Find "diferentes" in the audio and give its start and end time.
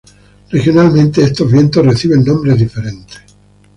2.57-3.21